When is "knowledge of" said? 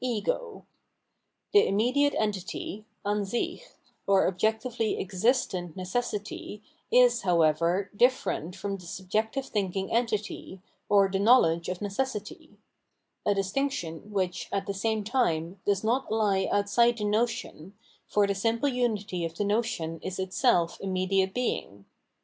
11.19-11.83